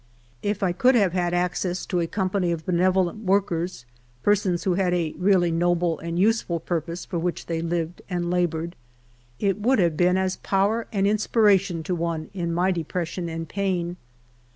If 0.41 0.63
I 0.63 0.71
could 0.71 0.95
have 0.95 1.13
had 1.13 1.31
access 1.31 1.85
to 1.85 1.99
a 1.99 2.07
company 2.07 2.51
of 2.51 2.65
benevolent 2.65 3.23
woikers, 3.23 3.85
persons 4.23 4.63
w^ho 4.65 4.75
had 4.75 4.95
a 4.95 5.13
really 5.15 5.51
noble 5.51 5.99
and 5.99 6.17
useful 6.17 6.59
purpose 6.59 7.07
i'or 7.13 7.19
which 7.19 7.45
they 7.45 7.61
lived 7.61 8.01
and 8.09 8.31
labored, 8.31 8.75
it 9.37 9.61
would 9.61 9.77
have 9.77 9.95
been 9.95 10.17
as 10.17 10.37
power 10.37 10.87
and 10.91 11.05
inspiration 11.05 11.83
to 11.83 11.93
one 11.93 12.31
in 12.33 12.51
my 12.51 12.71
depression 12.71 13.29
and 13.29 13.47
pain. 13.47 13.95